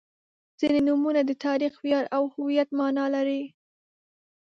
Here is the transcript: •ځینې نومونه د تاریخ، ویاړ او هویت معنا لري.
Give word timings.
•ځینې 0.59 0.79
نومونه 0.87 1.21
د 1.25 1.31
تاریخ، 1.45 1.73
ویاړ 1.83 2.05
او 2.15 2.23
هویت 2.33 2.69
معنا 2.77 3.05
لري. 3.15 3.43